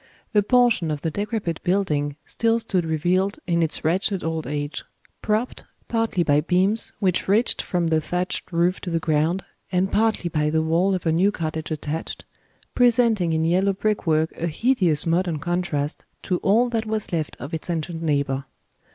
[0.33, 4.83] A portion of the decrepit building still stood revealed in its wretched old age;
[5.21, 10.27] propped, partly by beams which reached from the thatched roof to the ground, and partly
[10.27, 12.25] by the wall of a new cottage attached,
[12.73, 17.53] presenting in yellow brick work a hideous modern contrast to all that was left of
[17.53, 18.45] its ancient neighbor.